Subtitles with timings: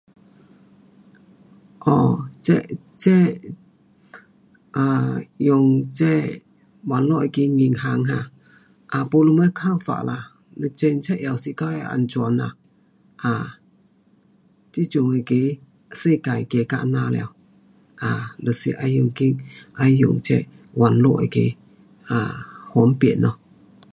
[1.89, 2.11] um
[2.43, 2.47] 这，
[3.03, 3.07] 这
[4.73, 5.59] um 用
[5.97, 6.41] 这
[6.89, 8.11] 网络那个银行 um，
[8.91, 10.15] 啊没什么看法啦。
[10.75, 12.55] 检测是自的安全啦。
[13.23, 13.45] um
[14.71, 15.33] 这阵那个
[15.99, 17.21] 世界走到这样了
[18.05, 19.23] ，um 就是要用着
[19.79, 21.39] 要用这网络那个
[22.07, 22.31] ，um
[22.73, 23.37] 方便咯。